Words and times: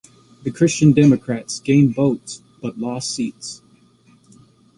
The 0.41 0.49
Christian 0.49 0.93
Democrats 0.93 1.59
gained 1.59 1.93
votes 1.93 2.41
but 2.59 2.75
lost 2.79 3.11
seats. 3.11 3.61